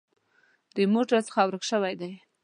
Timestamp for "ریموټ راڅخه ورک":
0.77-1.63